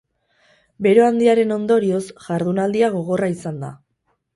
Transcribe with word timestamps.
Bero 0.85 1.03
handiaren 1.09 1.57
ondorioz, 1.57 2.03
jardunaldia 2.31 2.95
gogorra 2.99 3.35
izan 3.41 3.67
da. 3.69 3.77